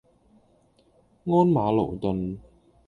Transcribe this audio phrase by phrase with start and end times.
[1.25, 2.39] 鞍馬勞頓